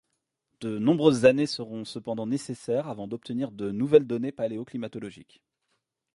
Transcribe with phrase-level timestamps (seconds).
[0.61, 5.43] De nombreuses années seront cependant nécessaires avant d'obtenir de nouvelles données paléoclimatologiques.